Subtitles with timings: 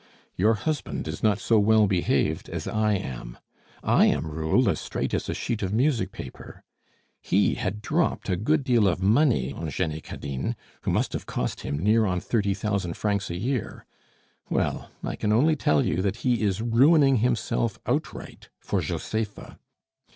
[0.35, 3.37] Your husband is not so well behaved as I am.
[3.83, 6.63] I am ruled as straight as a sheet of music paper.
[7.21, 11.61] He had dropped a good deal of money on Jenny Cadine, who must have cost
[11.61, 13.85] him near on thirty thousand francs a year.
[14.49, 19.59] Well, I can only tell you that he is ruining himself outright for Josepha.